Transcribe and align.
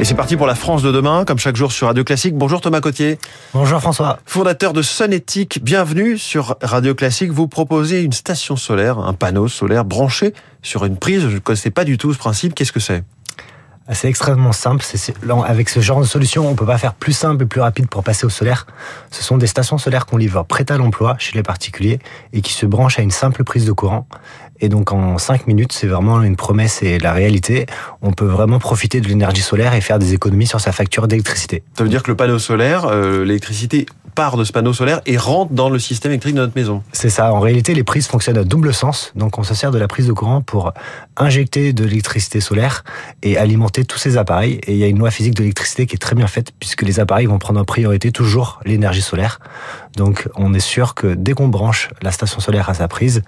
Et 0.00 0.04
c'est 0.04 0.14
parti 0.14 0.34
pour 0.34 0.46
la 0.46 0.54
France 0.54 0.82
de 0.82 0.90
demain, 0.90 1.26
comme 1.26 1.38
chaque 1.38 1.56
jour 1.56 1.72
sur 1.72 1.88
Radio 1.88 2.04
Classique. 2.04 2.34
Bonjour 2.34 2.62
Thomas 2.62 2.80
Cotier. 2.80 3.18
Bonjour 3.52 3.82
François. 3.82 4.18
Fondateur 4.24 4.72
de 4.72 4.80
Sonétique, 4.80 5.62
bienvenue 5.62 6.16
sur 6.16 6.56
Radio 6.62 6.94
Classique. 6.94 7.30
Vous 7.32 7.48
proposez 7.48 8.00
une 8.00 8.12
station 8.12 8.56
solaire, 8.56 8.98
un 8.98 9.12
panneau 9.12 9.46
solaire 9.46 9.84
branché 9.84 10.32
sur 10.62 10.86
une 10.86 10.96
prise. 10.96 11.28
Je 11.28 11.34
ne 11.34 11.38
connaissais 11.38 11.70
pas 11.70 11.84
du 11.84 11.98
tout 11.98 12.14
ce 12.14 12.18
principe. 12.18 12.54
Qu'est-ce 12.54 12.72
que 12.72 12.80
c'est? 12.80 13.04
C'est 13.92 14.08
extrêmement 14.08 14.52
simple. 14.52 14.84
avec 15.46 15.68
ce 15.68 15.80
genre 15.80 16.00
de 16.00 16.06
solution, 16.06 16.48
on 16.48 16.54
peut 16.54 16.66
pas 16.66 16.78
faire 16.78 16.94
plus 16.94 17.12
simple 17.12 17.42
et 17.42 17.46
plus 17.46 17.60
rapide 17.60 17.88
pour 17.88 18.02
passer 18.02 18.26
au 18.26 18.30
solaire. 18.30 18.66
Ce 19.10 19.22
sont 19.22 19.36
des 19.36 19.46
stations 19.46 19.78
solaires 19.78 20.06
qu'on 20.06 20.16
livre 20.16 20.44
prêtes 20.44 20.70
à 20.70 20.76
l'emploi 20.76 21.16
chez 21.18 21.36
les 21.36 21.42
particuliers 21.42 21.98
et 22.32 22.40
qui 22.40 22.52
se 22.52 22.66
branchent 22.66 22.98
à 22.98 23.02
une 23.02 23.10
simple 23.10 23.44
prise 23.44 23.66
de 23.66 23.72
courant. 23.72 24.06
Et 24.60 24.68
donc 24.68 24.92
en 24.92 25.18
5 25.18 25.46
minutes, 25.46 25.72
c'est 25.72 25.86
vraiment 25.86 26.22
une 26.22 26.36
promesse 26.36 26.82
et 26.82 26.98
la 26.98 27.12
réalité. 27.12 27.66
On 28.02 28.12
peut 28.12 28.26
vraiment 28.26 28.58
profiter 28.58 29.00
de 29.00 29.08
l'énergie 29.08 29.40
solaire 29.40 29.74
et 29.74 29.80
faire 29.80 29.98
des 29.98 30.14
économies 30.14 30.46
sur 30.46 30.60
sa 30.60 30.72
facture 30.72 31.08
d'électricité. 31.08 31.62
Ça 31.76 31.82
veut 31.82 31.88
dire 31.88 32.02
que 32.02 32.10
le 32.10 32.16
panneau 32.16 32.38
solaire, 32.38 32.84
euh, 32.84 33.24
l'électricité 33.24 33.86
de 34.20 34.44
ce 34.44 34.52
panneau 34.52 34.74
solaire 34.74 35.00
et 35.06 35.16
rentre 35.16 35.52
dans 35.52 35.70
le 35.70 35.78
système 35.78 36.12
électrique 36.12 36.34
de 36.34 36.40
notre 36.40 36.54
maison. 36.54 36.82
C'est 36.92 37.08
ça. 37.08 37.32
En 37.32 37.40
réalité, 37.40 37.72
les 37.72 37.84
prises 37.84 38.06
fonctionnent 38.06 38.36
à 38.36 38.44
double 38.44 38.74
sens. 38.74 39.12
Donc 39.14 39.38
on 39.38 39.42
se 39.42 39.54
sert 39.54 39.70
de 39.70 39.78
la 39.78 39.88
prise 39.88 40.06
de 40.06 40.12
courant 40.12 40.42
pour 40.42 40.72
injecter 41.16 41.72
de 41.72 41.84
l'électricité 41.84 42.40
solaire 42.40 42.84
et 43.22 43.38
alimenter 43.38 43.84
tous 43.84 43.98
ces 43.98 44.18
appareils. 44.18 44.60
Et 44.66 44.72
il 44.72 44.76
y 44.76 44.84
a 44.84 44.88
une 44.88 44.98
loi 44.98 45.10
physique 45.10 45.34
de 45.34 45.40
l'électricité 45.40 45.86
qui 45.86 45.94
est 45.94 45.98
très 45.98 46.14
bien 46.14 46.26
faite 46.26 46.52
puisque 46.60 46.82
les 46.82 47.00
appareils 47.00 47.26
vont 47.26 47.38
prendre 47.38 47.60
en 47.60 47.64
priorité 47.64 48.12
toujours 48.12 48.60
l'énergie 48.66 49.02
solaire. 49.02 49.40
Donc 49.96 50.28
on 50.36 50.52
est 50.52 50.60
sûr 50.60 50.94
que 50.94 51.14
dès 51.14 51.32
qu'on 51.32 51.48
branche 51.48 51.88
la 52.02 52.12
station 52.12 52.40
solaire 52.40 52.68
à 52.68 52.74
sa 52.74 52.88
prise, 52.88 53.22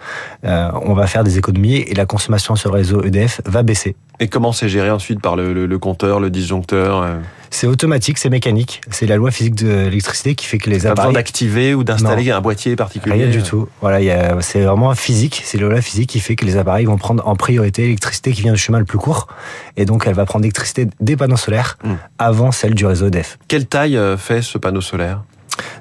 euh, 0.45 0.71
on 0.83 0.93
va 0.93 1.07
faire 1.07 1.25
des 1.25 1.39
économies 1.39 1.77
et 1.77 1.95
la 1.95 2.05
consommation 2.05 2.55
sur 2.55 2.71
le 2.71 2.77
réseau 2.77 3.03
EDF 3.03 3.41
va 3.47 3.63
baisser. 3.63 3.97
Et 4.21 4.29
comment 4.29 4.53
c'est 4.53 4.69
géré 4.69 4.91
ensuite 4.91 5.21
par 5.21 5.37
le, 5.37 5.79
compteur, 5.79 6.21
le 6.21 6.31
disjoncteur 6.31 7.03
euh 7.03 7.19
C'est 7.51 7.67
automatique, 7.67 8.19
c'est 8.19 8.31
mécanique. 8.31 8.81
C'est 8.91 9.07
la 9.07 9.17
loi 9.17 9.31
physique 9.31 9.55
de 9.55 9.69
l'électricité 9.69 10.35
qui 10.35 10.47
fait 10.47 10.59
que 10.59 10.71
les 10.71 10.87
appareils... 10.87 11.13
Pas 11.13 11.19
d'activer 11.19 11.75
ou 11.75 11.83
d'installer 11.83 12.31
un 12.31 12.41
boîtier 12.41 12.77
particulier 12.77 13.25
Rien 13.25 13.31
du 13.31 13.43
tout. 13.43 13.69
Voilà, 13.81 14.41
c'est 14.41 14.63
vraiment 14.63 14.95
physique. 14.95 15.43
C'est 15.45 15.59
la 15.59 15.69
loi 15.69 15.81
physique 15.81 16.11
qui 16.11 16.21
fait 16.21 16.37
que 16.37 16.45
les 16.45 16.57
appareils 16.57 16.85
vont 16.85 16.99
prendre 16.99 17.27
en 17.27 17.37
priorité 17.37 17.83
l'électricité 17.83 18.33
qui 18.33 18.43
vient 18.43 18.53
du 18.53 18.59
chemin 18.59 18.79
le 18.79 18.85
plus 18.85 18.99
court. 18.99 19.27
Et 19.77 19.85
donc, 19.85 20.05
elle 20.07 20.15
va 20.15 20.25
prendre 20.25 20.43
l'électricité 20.43 20.89
des 21.01 21.17
panneaux 21.17 21.37
solaires 21.37 21.79
hmm. 21.85 21.95
avant 22.19 22.53
celle 22.53 22.75
du 22.75 22.87
réseau 22.87 23.09
EDF. 23.09 23.39
Quelle 23.49 23.67
taille 23.67 23.97
euh, 23.97 24.17
fait 24.17 24.43
ce 24.43 24.59
panneau 24.59 24.81
solaire? 24.81 25.23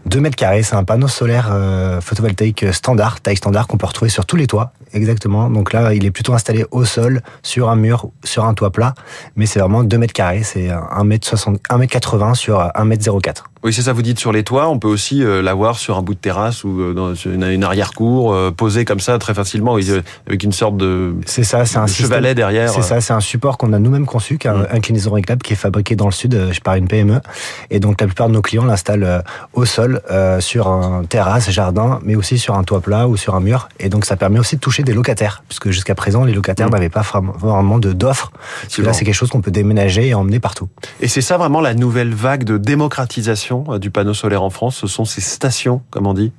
2 0.06 0.20
mètres 0.20 0.36
carrés, 0.36 0.64
c'est 0.64 0.76
un 0.76 0.84
panneau 0.84 1.08
solaire 1.08 1.50
euh, 1.52 2.02
photovoltaïque 2.02 2.74
standard, 2.74 3.22
taille 3.22 3.38
standard 3.38 3.68
qu'on 3.68 3.78
peut 3.78 3.86
retrouver 3.86 4.10
sur 4.10 4.26
tous 4.26 4.36
les 4.36 4.48
toits, 4.48 4.74
exactement. 4.94 5.50
Donc 5.50 5.74
là, 5.74 5.94
il 5.94 6.06
est 6.06 6.12
plutôt 6.12 6.34
installé 6.34 6.66
au 6.72 6.86
sol, 6.86 7.22
sur 7.44 7.70
un 7.70 7.76
mur, 7.76 8.10
sur 8.24 8.46
un 8.46 8.54
toit 8.54 8.72
plat, 8.72 8.94
mais 9.36 9.46
c'est 9.46 9.60
vraiment 9.60 9.84
2 9.84 9.98
mètres 9.98 10.14
carrés, 10.14 10.44
c'est 10.44 10.70
1 10.70 11.04
mètre 11.04 11.28
60, 11.28 11.60
1 11.70 11.78
mètre 11.78 11.94
80 11.94 12.34
sur 12.36 12.72
1 12.74 12.86
mètre 12.86 13.04
04. 13.22 13.51
Oui, 13.64 13.72
c'est 13.72 13.84
ça, 13.84 13.94
vous 13.94 14.02
dites 14.02 14.18
sur 14.18 14.32
les 14.32 14.44
toits, 14.44 14.70
on 14.70 14.80
peut 14.80 14.88
aussi 14.88 15.24
euh, 15.24 15.44
l'avoir 15.44 15.78
sur 15.78 15.96
un 15.96 16.02
bout 16.02 16.16
de 16.16 16.20
terrasse 16.20 16.64
ou 16.64 16.82
euh, 16.82 16.94
dans 16.96 17.14
une, 17.14 17.64
arrière-cour, 17.64 18.34
euh, 18.34 18.50
posée 18.50 18.86
comme 18.86 19.00
ça 19.00 19.20
très 19.20 19.36
facilement, 19.36 19.78
avec 20.26 20.44
une 20.44 20.52
sorte 20.52 20.78
de, 20.78 21.14
c'est 21.28 21.44
ça, 21.44 21.64
c'est 21.66 21.78
un 21.78 21.86
chevalet 21.86 22.34
derrière. 22.34 22.72
C'est 22.72 22.82
ça, 22.82 23.02
c'est 23.02 23.14
un 23.14 23.20
support 23.20 23.60
qu'on 23.60 23.72
a 23.74 23.78
nous-mêmes 23.78 24.08
conçu, 24.08 24.40
qui 24.40 24.48
est 24.48 24.50
un 24.50 24.66
inclinaison 24.72 25.12
réglable 25.12 25.44
qui 25.44 25.54
est 25.54 25.58
fabriqué 25.58 25.96
dans 25.96 26.08
le 26.08 26.12
sud 26.12 26.40
par 26.64 26.74
une 26.74 26.88
PME. 26.88 27.22
Et 27.70 27.80
donc 27.80 28.02
la 28.02 28.08
plupart 28.08 28.30
de 28.30 28.34
nos 28.34 28.42
clients 28.42 28.66
l'installent 28.66 29.24
au 29.54 29.66
sol, 29.66 30.02
sur 30.40 30.68
un 30.68 31.04
terrasse, 31.04 31.52
jardin, 31.52 32.00
mais 32.04 32.16
aussi 32.16 32.40
sur 32.40 32.56
un 32.56 32.64
toit 32.64 32.82
plat 32.82 33.08
ou 33.08 33.16
sur 33.16 33.36
un 33.36 33.42
mur. 33.42 33.70
Et 33.80 33.90
donc 33.90 34.06
ça 34.06 34.16
permet 34.16 34.40
aussi 34.40 34.56
de 34.56 34.62
toucher 34.62 34.82
des 34.82 34.94
locataires, 34.94 35.44
puisque 35.48 35.70
jusqu'à 35.70 35.94
présent 35.94 36.24
les 36.24 36.34
locataires 36.34 36.70
mm. 36.70 36.72
n'avaient 36.72 36.90
pas 36.90 37.04
vraiment 37.38 37.78
d'offres. 37.78 38.32
Là, 38.80 38.94
c'est 38.94 39.06
quelque 39.06 39.14
chose 39.14 39.30
qu'on 39.30 39.42
peut 39.42 39.52
déménager 39.52 40.08
et 40.08 40.14
emmener 40.16 40.40
partout. 40.40 40.68
Et 41.00 41.08
c'est 41.08 41.22
ça 41.22 41.38
vraiment 41.38 41.62
la 41.62 41.76
nouvelle 41.76 42.14
vague 42.14 42.44
de 42.44 42.58
démocratisation 42.58 43.51
euh, 43.52 43.80
du 43.80 43.92
panneau 43.92 44.14
solaire 44.14 44.44
en 44.44 44.50
France, 44.50 44.78
ce 44.78 44.88
sont 44.88 45.06
ces 45.06 45.22
stations, 45.22 45.82
comme 45.90 46.08
on 46.08 46.14
dit 46.14 46.32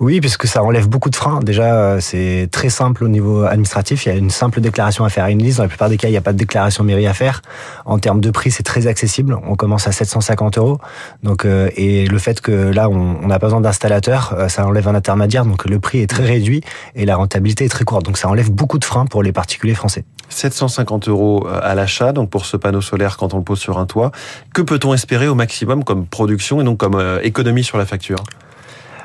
Oui, 0.00 0.20
puisque 0.20 0.46
ça 0.46 0.62
enlève 0.62 0.88
beaucoup 0.88 1.10
de 1.10 1.16
freins. 1.16 1.40
Déjà, 1.40 1.74
euh, 1.74 2.00
c'est 2.00 2.48
très 2.50 2.68
simple 2.68 3.04
au 3.04 3.08
niveau 3.08 3.44
administratif. 3.44 4.06
Il 4.06 4.08
y 4.10 4.12
a 4.12 4.14
une 4.14 4.30
simple 4.30 4.60
déclaration 4.60 5.04
à 5.04 5.08
faire 5.08 5.24
à 5.24 5.30
une 5.30 5.42
liste. 5.42 5.58
Dans 5.58 5.64
la 5.64 5.68
plupart 5.68 5.88
des 5.88 5.96
cas, 5.96 6.08
il 6.08 6.12
n'y 6.12 6.16
a 6.16 6.22
pas 6.22 6.32
de 6.32 6.38
déclaration 6.38 6.84
mairie 6.84 7.06
à 7.06 7.14
faire. 7.14 7.42
En 7.84 7.98
termes 7.98 8.20
de 8.20 8.30
prix, 8.30 8.50
c'est 8.50 8.62
très 8.62 8.86
accessible. 8.86 9.36
On 9.46 9.56
commence 9.56 9.86
à 9.86 9.92
750 9.92 10.58
euros. 10.58 10.78
Donc, 11.22 11.44
euh, 11.44 11.70
et 11.76 12.06
le 12.06 12.18
fait 12.18 12.40
que 12.40 12.52
là, 12.52 12.88
on 12.88 13.26
n'a 13.26 13.38
pas 13.38 13.46
besoin 13.46 13.60
d'installateur, 13.60 14.36
ça 14.48 14.66
enlève 14.66 14.88
un 14.88 14.94
intermédiaire. 14.94 15.44
Donc, 15.44 15.64
le 15.64 15.78
prix 15.80 15.98
est 16.00 16.06
très 16.06 16.24
réduit 16.24 16.62
et 16.94 17.04
la 17.04 17.16
rentabilité 17.16 17.64
est 17.64 17.68
très 17.68 17.84
courte. 17.84 18.04
Donc, 18.04 18.18
ça 18.18 18.28
enlève 18.28 18.50
beaucoup 18.50 18.78
de 18.78 18.84
freins 18.84 19.06
pour 19.06 19.22
les 19.22 19.32
particuliers 19.32 19.74
français. 19.74 20.04
750 20.32 21.08
euros 21.08 21.46
à 21.46 21.74
l'achat, 21.74 22.12
donc 22.12 22.30
pour 22.30 22.46
ce 22.46 22.56
panneau 22.56 22.80
solaire 22.80 23.16
quand 23.16 23.34
on 23.34 23.38
le 23.38 23.44
pose 23.44 23.58
sur 23.58 23.78
un 23.78 23.86
toit. 23.86 24.10
Que 24.54 24.62
peut-on 24.62 24.94
espérer 24.94 25.28
au 25.28 25.34
maximum 25.34 25.84
comme 25.84 26.06
production 26.06 26.60
et 26.60 26.64
donc 26.64 26.78
comme 26.78 26.94
euh, 26.94 27.20
économie 27.22 27.64
sur 27.64 27.78
la 27.78 27.86
facture? 27.86 28.18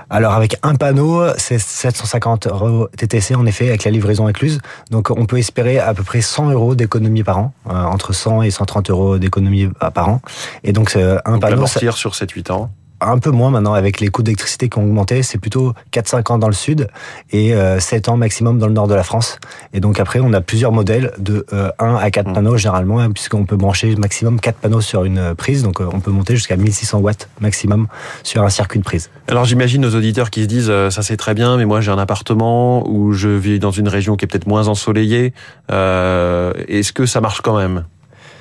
Alors 0.10 0.34
avec 0.34 0.58
un 0.64 0.76
panneau, 0.76 1.22
c'est 1.38 1.60
750 1.60 2.48
euros 2.48 2.88
TTC 2.96 3.36
en 3.36 3.46
effet 3.46 3.68
avec 3.68 3.84
la 3.84 3.92
livraison 3.92 4.28
incluse. 4.28 4.60
Donc 4.90 5.10
on 5.12 5.26
peut 5.26 5.38
espérer 5.38 5.80
à 5.80 5.94
peu 5.94 6.04
près 6.04 6.22
100 6.22 6.52
euros 6.52 6.76
d'économie 6.76 7.24
par 7.24 7.40
an, 7.40 7.54
euh, 7.70 7.74
entre 7.74 8.14
100 8.14 8.44
et 8.44 8.52
130 8.52 8.90
euros 8.90 9.18
d'économie 9.18 9.66
euh, 9.66 9.90
par 9.90 10.08
an. 10.08 10.22
Et 10.64 10.72
donc 10.72 10.96
un 10.96 11.40
panneau. 11.40 11.66
La 11.82 11.92
sur 11.92 12.14
7-8 12.14 12.52
ans 12.54 12.72
un 13.02 13.20
peu 13.20 13.32
moins 13.32 13.52
maintenant 13.52 13.74
avec 13.74 14.00
les 14.00 14.08
coûts 14.08 14.24
d'électricité 14.24 14.70
qui 14.70 14.78
ont 14.78 14.84
augmenté. 14.84 15.24
C'est 15.24 15.38
plutôt 15.38 15.74
4-5 15.94 16.32
ans 16.32 16.38
dans 16.38 16.48
le 16.48 16.54
sud 16.54 16.88
et 17.32 17.54
7 17.80 18.08
euh, 18.08 18.12
ans 18.12 18.18
maximum 18.18 18.60
dans 18.60 18.68
le 18.68 18.74
nord 18.74 18.88
de 18.88 18.96
la 18.96 19.04
France. 19.04 19.40
Et 19.74 19.80
donc 19.80 20.00
après, 20.00 20.20
on 20.20 20.34
a 20.34 20.42
plusieurs 20.42 20.72
modèles 20.72 21.14
de 21.18 21.46
1 21.52 21.56
euh, 21.56 21.98
à 21.98 22.12
4 22.12 22.30
mmh. 22.30 22.34
panneaux 22.34 22.58
généralement, 22.58 23.00
hein, 23.00 23.12
puisqu'on 23.12 23.46
peut 23.46 23.56
brancher 23.56 23.96
maximum 23.96 24.40
4 24.40 24.58
panneaux 24.58 24.82
sur 24.82 25.04
une 25.04 25.36
prise. 25.36 25.64
Donc 25.64 25.82
euh, 25.82 25.90
on 25.92 26.00
peut 26.00 26.12
monter 26.12 26.36
jusqu'à 26.36 26.58
1600 26.58 27.00
watts 27.00 27.30
maximum 27.40 27.88
sur 28.24 28.44
un 28.44 28.50
circuit 28.50 28.80
de 28.80 28.84
prise. 28.84 29.10
Alors 29.28 29.46
j'imagine 29.46 29.82
nos 29.82 29.96
auditeurs 29.96 30.30
qui 30.30 30.44
se 30.44 30.48
disent 30.48 30.72
ça 30.90 31.02
c'est 31.02 31.18
très 31.18 31.34
bien, 31.34 31.58
mais 31.58 31.66
moi 31.66 31.82
j'ai 31.82 31.92
un 31.92 31.98
appartement 31.98 32.88
où 32.90 33.14
je 33.14 33.30
vis 33.30 33.60
dans 33.60 33.72
une 33.72 33.88
région 33.88 34.16
qui 34.16 34.26
est 34.26 34.28
peut-être 34.28 34.48
moins 34.48 34.68
ensoleillée. 34.68 35.34
Est-ce 35.70 36.94
que 36.94 37.06
ça 37.06 37.22
marche 37.22 37.42
quand 37.42 37.58
même? 37.58 37.84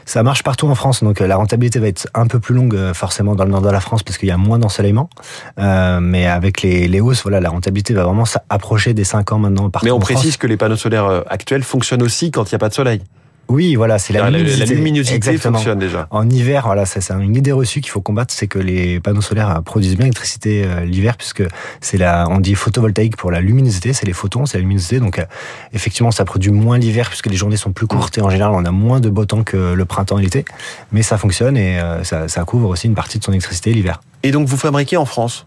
Ça 0.07 0.23
marche 0.23 0.45
partout 0.45 0.69
en 0.69 0.75
France, 0.75 1.03
donc 1.03 1.21
euh, 1.21 1.27
la 1.27 1.37
rentabilité 1.37 1.81
va 1.81 1.89
être 1.89 2.09
un 2.15 2.29
peu 2.29 2.39
plus 2.39 2.55
longue 2.55 2.77
euh, 2.77 2.95
forcément 2.95 3.35
dans 3.35 3.45
le 3.45 3.51
nord 3.51 3.61
de 3.61 3.69
la 3.69 3.81
France 3.81 4.05
parce 4.05 4.17
qu'il 4.19 4.29
y 4.29 4.33
a 4.33 4.37
moins 4.37 4.59
d'ensoleillement. 4.59 5.11
Euh, 5.59 5.99
mais 6.01 6.27
avec 6.27 6.63
les, 6.63 6.87
les 6.87 7.01
hausses, 7.01 7.23
voilà, 7.23 7.41
la 7.41 7.51
rentabilité 7.51 7.93
va 7.93 8.05
vraiment 8.05 8.25
s'approcher 8.25 8.95
des 8.95 9.05
5 9.05 9.33
ans 9.33 9.39
maintenant 9.39 9.69
partout. 9.69 9.85
Mais 9.85 9.91
on 9.91 9.99
précise 9.99 10.37
que 10.37 10.47
les 10.47 10.57
panneaux 10.57 10.77
solaires 10.77 11.25
actuels 11.27 11.65
fonctionnent 11.65 12.05
aussi 12.05 12.31
quand 12.31 12.45
il 12.45 12.55
n'y 12.55 12.57
a 12.57 12.61
pas 12.61 12.69
de 12.69 12.75
soleil. 12.75 13.03
Oui, 13.49 13.77
voilà, 13.77 13.99
c'est 13.99 14.13
la, 14.13 14.29
luminosité. 14.29 14.67
La 14.67 14.75
luminosité 14.75 15.39
fonctionne 15.39 15.79
déjà. 15.79 16.09
En 16.11 16.29
hiver, 16.29 16.65
voilà, 16.67 16.85
c'est 16.85 17.11
une 17.11 17.37
idée 17.37 17.53
reçue 17.53 17.81
qu'il 17.81 17.91
faut 17.91 18.01
combattre, 18.01 18.35
c'est 18.35 18.49
que 18.49 18.59
les 18.59 18.99
panneaux 19.01 19.21
solaires 19.21 19.63
produisent 19.65 19.97
bien 19.97 20.05
l'électricité 20.05 20.65
euh, 20.65 20.85
l'hiver, 20.85 21.17
puisque 21.17 21.45
c'est 21.81 21.97
la, 21.97 22.27
on 22.29 22.41
dit 22.41 22.55
photovoltaïque 22.55 23.17
pour 23.17 23.31
la 23.31 23.41
luminosité, 23.41 23.93
c'est 23.93 24.07
les 24.07 24.13
photons, 24.13 24.47
c'est 24.47 24.59
la 24.59 24.63
luminosité. 24.63 24.99
Donc, 24.99 25.19
euh, 25.19 25.25
effectivement, 25.73 26.11
ça 26.11 26.25
produit 26.25 26.51
moins 26.51 26.79
l'hiver, 26.79 27.09
puisque 27.09 27.27
les 27.27 27.37
journées 27.37 27.57
sont 27.57 27.73
plus 27.73 27.87
courtes 27.87 28.19
et 28.19 28.21
en 28.23 28.31
général, 28.31 28.53
on 28.55 28.65
a 28.65 28.73
moins 28.73 29.01
de 29.01 29.09
beau 29.09 29.25
temps 29.25 29.45
que 29.45 29.75
le 29.75 29.85
printemps 29.85 30.19
et 30.19 30.23
l'été. 30.23 30.45
Mais 30.91 31.03
ça 31.03 31.17
fonctionne 31.17 31.57
et 31.57 31.79
euh, 31.79 32.03
ça, 32.03 32.29
ça 32.29 32.45
couvre 32.45 32.71
aussi 32.71 32.87
une 32.89 32.95
partie 32.95 33.19
de 33.19 33.25
son 33.25 33.33
électricité 33.33 33.73
l'hiver. 33.73 34.01
Et 34.23 34.33
donc, 34.33 34.49
vous 34.49 34.57
fabriquez 34.57 34.97
en 34.97 35.05
France? 35.05 35.47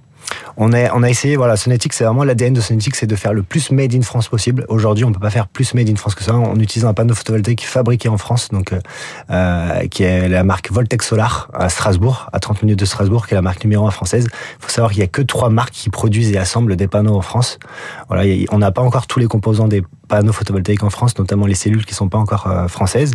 On, 0.57 0.71
on 0.71 1.03
a 1.03 1.09
essayé, 1.09 1.35
voilà, 1.35 1.57
Sonetic, 1.57 1.93
c'est 1.93 2.03
vraiment 2.03 2.23
l'ADN 2.23 2.53
de 2.53 2.61
Sonetic, 2.61 2.95
c'est 2.95 3.07
de 3.07 3.15
faire 3.15 3.33
le 3.33 3.43
plus 3.43 3.71
made 3.71 3.93
in 3.95 4.01
France 4.01 4.27
possible. 4.27 4.65
Aujourd'hui, 4.69 5.05
on 5.05 5.11
peut 5.11 5.19
pas 5.19 5.29
faire 5.29 5.47
plus 5.47 5.73
made 5.73 5.89
in 5.89 5.95
France 5.95 6.15
que 6.15 6.23
ça. 6.23 6.35
On 6.35 6.55
utilise 6.59 6.85
un 6.85 6.93
panneau 6.93 7.13
photovoltaïque 7.13 7.65
fabriqué 7.65 8.09
en 8.09 8.17
France, 8.17 8.49
donc 8.49 8.73
euh, 8.73 8.79
euh, 9.29 9.87
qui 9.87 10.03
est 10.03 10.27
la 10.27 10.43
marque 10.43 10.71
Voltex 10.71 11.07
Solar 11.07 11.49
à 11.53 11.69
Strasbourg, 11.69 12.29
à 12.33 12.39
30 12.39 12.63
minutes 12.63 12.79
de 12.79 12.85
Strasbourg, 12.85 13.27
qui 13.27 13.33
est 13.33 13.35
la 13.35 13.41
marque 13.41 13.63
numéro 13.63 13.87
1 13.87 13.91
française. 13.91 14.27
Il 14.31 14.65
faut 14.65 14.69
savoir 14.69 14.91
qu'il 14.91 15.01
y 15.01 15.03
a 15.03 15.07
que 15.07 15.21
trois 15.21 15.49
marques 15.49 15.73
qui 15.73 15.89
produisent 15.89 16.31
et 16.31 16.37
assemblent 16.37 16.75
des 16.75 16.87
panneaux 16.87 17.15
en 17.15 17.21
France. 17.21 17.59
Voilà, 18.07 18.23
on 18.51 18.57
n'a 18.57 18.71
pas 18.71 18.81
encore 18.81 19.07
tous 19.07 19.19
les 19.19 19.27
composants 19.27 19.67
des 19.67 19.83
panneaux 20.09 20.33
photovoltaïques 20.33 20.83
en 20.83 20.89
France, 20.89 21.17
notamment 21.17 21.45
les 21.45 21.55
cellules 21.55 21.85
qui 21.85 21.93
sont 21.93 22.09
pas 22.09 22.17
encore 22.17 22.47
euh, 22.47 22.67
françaises. 22.67 23.13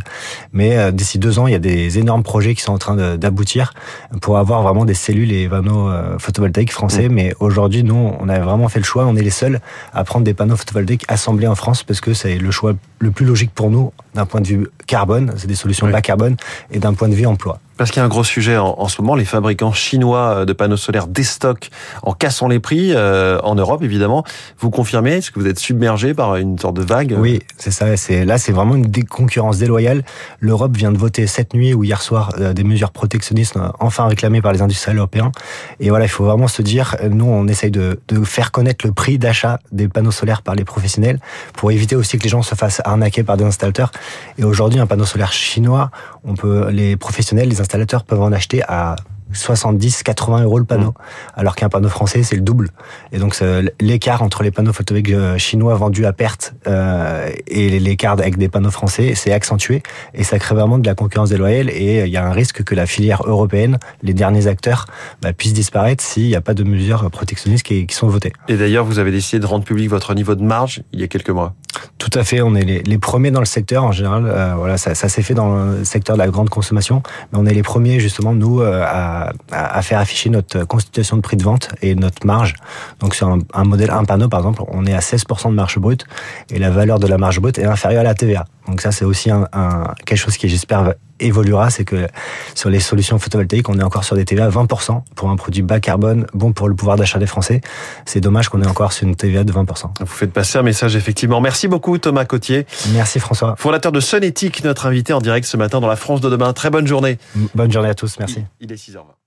Mais 0.54 0.78
euh, 0.78 0.90
d'ici 0.90 1.18
deux 1.18 1.38
ans, 1.38 1.46
il 1.46 1.52
y 1.52 1.56
a 1.56 1.58
des 1.58 1.98
énormes 1.98 2.22
projets 2.22 2.54
qui 2.54 2.62
sont 2.62 2.72
en 2.72 2.78
train 2.78 3.16
d'aboutir 3.16 3.74
pour 4.22 4.38
avoir 4.38 4.62
vraiment 4.62 4.86
des 4.86 4.94
cellules 4.94 5.32
et 5.32 5.46
panneaux 5.48 5.88
euh, 5.88 6.18
photovoltaïques 6.18 6.72
français. 6.72 7.08
Mmh. 7.08 7.12
Mais 7.12 7.34
aujourd'hui, 7.40 7.82
nous, 7.82 8.12
on 8.18 8.28
a 8.30 8.38
vraiment 8.38 8.68
fait 8.68 8.78
le 8.78 8.84
choix. 8.84 9.04
On 9.04 9.16
est 9.16 9.22
les 9.22 9.30
seuls 9.30 9.60
à 9.92 10.04
prendre 10.04 10.24
des 10.24 10.32
panneaux 10.32 10.56
photovoltaïques 10.56 11.04
assemblés 11.08 11.48
en 11.48 11.56
France 11.56 11.82
parce 11.82 12.00
que 12.00 12.14
c'est 12.14 12.38
le 12.38 12.50
choix 12.50 12.72
le 13.00 13.10
plus 13.10 13.26
logique 13.26 13.50
pour 13.52 13.70
nous 13.70 13.92
d'un 14.14 14.24
point 14.24 14.40
de 14.40 14.46
vue 14.46 14.68
carbone. 14.86 15.34
C'est 15.36 15.48
des 15.48 15.54
solutions 15.54 15.88
bas 15.88 16.00
carbone 16.00 16.36
et 16.70 16.78
d'un 16.78 16.94
point 16.94 17.08
de 17.08 17.14
vue 17.14 17.26
emploi. 17.26 17.58
Parce 17.76 17.90
qu'il 17.90 18.00
y 18.00 18.02
a 18.02 18.04
un 18.04 18.08
gros 18.08 18.24
sujet 18.24 18.56
en, 18.56 18.88
ce 18.88 19.02
moment, 19.02 19.16
les 19.16 19.24
fabricants 19.24 19.72
chinois 19.72 20.44
de 20.44 20.52
panneaux 20.52 20.76
solaires 20.76 21.08
déstockent 21.08 21.70
en 22.02 22.12
cassant 22.12 22.46
les 22.48 22.60
prix 22.60 22.92
euh, 22.92 23.38
en 23.42 23.54
Europe, 23.56 23.82
évidemment. 23.82 24.24
Vous 24.58 24.70
confirmez 24.70 25.14
Est-ce 25.14 25.30
que 25.30 25.40
vous 25.40 25.46
êtes 25.46 25.58
submergé 25.58 26.14
par 26.14 26.36
une 26.36 26.58
sorte 26.58 26.76
de 26.76 26.82
vague 26.82 27.16
Oui, 27.18 27.40
c'est 27.56 27.70
ça. 27.70 27.86
Là, 28.24 28.38
c'est 28.38 28.52
vraiment 28.52 28.76
une 28.76 28.90
concurrence 29.04 29.58
déloyale. 29.58 30.04
L'Europe 30.40 30.76
vient 30.76 30.92
de 30.92 30.98
voter 30.98 31.26
cette 31.26 31.54
nuit 31.54 31.74
ou 31.74 31.82
hier 31.82 32.00
soir 32.00 32.32
euh, 32.38 32.52
des 32.52 32.64
mesures 32.64 32.92
protectionnistes 32.92 33.56
euh, 33.56 33.68
enfin 33.80 34.06
réclamées 34.06 34.40
par 34.40 34.52
les 34.52 34.62
industriels 34.62 34.98
européens. 34.98 35.32
Et 35.80 35.90
voilà, 35.90 36.04
il 36.04 36.10
faut 36.10 36.24
vraiment 36.24 36.48
se 36.48 36.62
dire, 36.62 36.96
nous, 37.10 37.26
on 37.26 37.48
essaye 37.48 37.70
de, 37.70 38.00
de 38.08 38.22
faire 38.24 38.52
connaître 38.52 38.86
le 38.86 38.92
prix 38.92 39.18
d'achat 39.18 39.58
des 39.72 39.88
panneaux 39.88 40.12
solaires 40.12 40.42
par 40.42 40.54
les 40.54 40.64
professionnels 40.64 41.18
pour 41.54 41.72
éviter 41.72 41.96
aussi 41.96 42.18
que 42.18 42.22
les 42.22 42.28
gens 42.28 42.42
se 42.42 42.54
fassent 42.54 42.82
arnaquer 42.84 43.24
par 43.24 43.36
des 43.36 43.44
installateurs. 43.44 43.90
Et 44.38 44.44
aujourd'hui, 44.44 44.78
un 44.78 44.86
panneau 44.86 45.04
solaire 45.04 45.32
chinois, 45.32 45.90
on 46.24 46.34
peut 46.34 46.70
les 46.70 46.96
professionnels, 46.96 47.48
les 47.48 47.60
installateurs 47.64 48.04
peuvent 48.04 48.22
en 48.22 48.32
acheter 48.32 48.62
à 48.68 48.96
70, 49.32 50.02
80 50.02 50.44
euros 50.44 50.58
le 50.58 50.64
panneau, 50.64 50.90
mmh. 50.90 50.94
alors 51.34 51.56
qu'un 51.56 51.68
panneau 51.68 51.88
français 51.88 52.22
c'est 52.22 52.36
le 52.36 52.42
double. 52.42 52.70
Et 53.10 53.18
donc 53.18 53.36
l'écart 53.80 54.22
entre 54.22 54.42
les 54.42 54.50
panneaux 54.50 54.72
photovoltaïques 54.72 55.14
euh, 55.14 55.38
chinois 55.38 55.74
vendus 55.74 56.06
à 56.06 56.12
perte 56.12 56.54
euh, 56.66 57.30
et 57.48 57.80
l'écart 57.80 58.12
avec 58.12 58.38
des 58.38 58.48
panneaux 58.48 58.70
français 58.70 59.14
c'est 59.16 59.32
accentué 59.32 59.82
et 60.12 60.24
ça 60.24 60.38
crée 60.38 60.54
vraiment 60.54 60.78
de 60.78 60.86
la 60.86 60.94
concurrence 60.94 61.30
déloyale 61.30 61.70
et 61.70 62.02
euh, 62.02 62.06
il 62.06 62.12
y 62.12 62.16
a 62.16 62.24
un 62.24 62.32
risque 62.32 62.62
que 62.62 62.74
la 62.74 62.86
filière 62.86 63.22
européenne, 63.26 63.78
les 64.02 64.14
derniers 64.14 64.46
acteurs, 64.46 64.86
bah, 65.22 65.32
puissent 65.32 65.54
disparaître 65.54 66.04
s'il 66.04 66.28
n'y 66.28 66.36
a 66.36 66.40
pas 66.40 66.54
de 66.54 66.62
mesures 66.62 67.10
protectionnistes 67.10 67.66
qui, 67.66 67.86
qui 67.86 67.94
sont 67.94 68.08
votées. 68.08 68.32
Et 68.48 68.56
d'ailleurs 68.56 68.84
vous 68.84 68.98
avez 68.98 69.10
décidé 69.10 69.40
de 69.40 69.46
rendre 69.46 69.64
public 69.64 69.88
votre 69.88 70.14
niveau 70.14 70.34
de 70.34 70.42
marge 70.42 70.82
il 70.92 71.00
y 71.00 71.02
a 71.02 71.08
quelques 71.08 71.30
mois. 71.30 71.54
Tout 71.98 72.10
à 72.14 72.24
fait, 72.24 72.42
on 72.42 72.54
est 72.54 72.86
les, 72.86 72.98
premiers 72.98 73.30
dans 73.30 73.40
le 73.40 73.46
secteur 73.46 73.84
en 73.84 73.92
général. 73.92 74.24
Euh, 74.26 74.54
voilà, 74.56 74.76
ça, 74.78 74.94
s'est 74.94 75.22
fait 75.22 75.34
dans 75.34 75.54
le 75.54 75.84
secteur 75.84 76.16
de 76.16 76.22
la 76.22 76.28
grande 76.28 76.50
consommation, 76.50 77.02
mais 77.32 77.38
on 77.38 77.46
est 77.46 77.54
les 77.54 77.62
premiers 77.62 78.00
justement 78.00 78.32
nous 78.34 78.60
euh, 78.60 78.84
à, 78.84 79.82
faire 79.82 79.98
afficher 79.98 80.30
notre 80.30 80.64
constitution 80.64 81.16
de 81.16 81.22
prix 81.22 81.36
de 81.36 81.42
vente 81.42 81.68
et 81.82 81.94
notre 81.94 82.26
marge. 82.26 82.54
Donc 83.00 83.14
sur 83.14 83.28
un, 83.28 83.38
un 83.52 83.64
modèle 83.64 83.90
un 83.90 84.04
panneau 84.04 84.28
par 84.28 84.40
exemple, 84.40 84.62
on 84.68 84.86
est 84.86 84.94
à 84.94 85.00
16% 85.00 85.50
de 85.50 85.54
marge 85.54 85.78
brute 85.78 86.04
et 86.50 86.58
la 86.58 86.70
valeur 86.70 86.98
de 86.98 87.06
la 87.06 87.18
marge 87.18 87.40
brute 87.40 87.58
est 87.58 87.64
inférieure 87.64 88.00
à 88.00 88.04
la 88.04 88.14
TVA. 88.14 88.44
Donc 88.66 88.80
ça, 88.80 88.92
c'est 88.92 89.04
aussi 89.04 89.30
un, 89.30 89.48
un, 89.52 89.94
quelque 90.06 90.18
chose 90.18 90.36
qui, 90.36 90.48
j'espère, 90.48 90.94
évoluera. 91.20 91.70
C'est 91.70 91.84
que 91.84 92.06
sur 92.54 92.70
les 92.70 92.80
solutions 92.80 93.18
photovoltaïques, 93.18 93.68
on 93.68 93.78
est 93.78 93.82
encore 93.82 94.04
sur 94.04 94.16
des 94.16 94.24
TVA 94.24 94.46
à 94.46 94.50
20% 94.50 95.02
pour 95.14 95.30
un 95.30 95.36
produit 95.36 95.62
bas 95.62 95.80
carbone, 95.80 96.26
bon 96.34 96.52
pour 96.52 96.68
le 96.68 96.74
pouvoir 96.74 96.96
d'achat 96.96 97.18
des 97.18 97.26
Français. 97.26 97.60
C'est 98.04 98.20
dommage 98.20 98.48
qu'on 98.48 98.62
ait 98.62 98.66
encore 98.66 98.92
sur 98.92 99.06
une 99.06 99.16
TVA 99.16 99.44
de 99.44 99.52
20%. 99.52 99.90
Vous 100.00 100.06
faites 100.06 100.32
passer 100.32 100.58
un 100.58 100.62
message, 100.62 100.96
effectivement. 100.96 101.40
Merci 101.40 101.68
beaucoup, 101.68 101.98
Thomas 101.98 102.24
Cotier. 102.24 102.66
Merci, 102.92 103.20
François. 103.20 103.54
Fondateur 103.58 103.92
de 103.92 104.00
Sonétique, 104.00 104.64
notre 104.64 104.86
invité 104.86 105.12
en 105.12 105.20
direct 105.20 105.46
ce 105.46 105.56
matin 105.56 105.80
dans 105.80 105.88
la 105.88 105.96
France 105.96 106.20
de 106.20 106.30
demain. 106.30 106.52
Très 106.52 106.70
bonne 106.70 106.86
journée. 106.86 107.18
Bonne 107.54 107.72
journée 107.72 107.90
à 107.90 107.94
tous. 107.94 108.18
Merci. 108.18 108.44
Il 108.60 108.72
est 108.72 108.76
6h20. 108.76 109.23